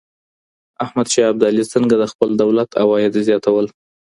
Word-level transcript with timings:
احمد 0.83 1.07
شاه 1.13 1.27
ابدالي 1.31 1.63
څنګه 1.73 1.95
د 1.97 2.03
خپل 2.11 2.29
دولت 2.41 2.69
عوايد 2.83 3.13
زياتول؟ 3.27 3.65